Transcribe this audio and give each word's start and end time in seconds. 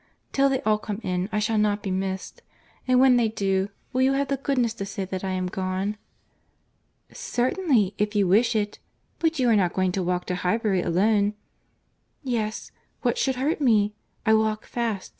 Till 0.31 0.49
they 0.49 0.63
all 0.63 0.79
come 0.79 0.99
in 1.03 1.29
I 1.31 1.37
shall 1.37 1.59
not 1.59 1.83
be 1.83 1.91
missed; 1.91 2.41
and 2.87 2.99
when 2.99 3.17
they 3.17 3.27
do, 3.27 3.69
will 3.93 4.01
you 4.01 4.13
have 4.13 4.29
the 4.29 4.37
goodness 4.37 4.73
to 4.73 4.85
say 4.87 5.05
that 5.05 5.23
I 5.23 5.29
am 5.33 5.45
gone?" 5.45 5.95
"Certainly, 7.13 7.93
if 7.99 8.15
you 8.15 8.27
wish 8.27 8.55
it;—but 8.55 9.37
you 9.37 9.47
are 9.47 9.55
not 9.55 9.73
going 9.73 9.91
to 9.91 10.01
walk 10.01 10.25
to 10.25 10.35
Highbury 10.37 10.81
alone?" 10.81 11.35
"Yes—what 12.23 13.19
should 13.19 13.35
hurt 13.35 13.61
me?—I 13.61 14.33
walk 14.33 14.65
fast. 14.65 15.09